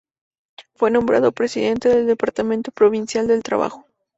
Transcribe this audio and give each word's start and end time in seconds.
Fue 0.73 0.89
nombrado 0.89 1.31
Presidente 1.31 1.87
del 1.89 2.07
Departamento 2.07 2.71
Provincial 2.71 3.27
del 3.27 3.43
Trabajo. 3.43 3.85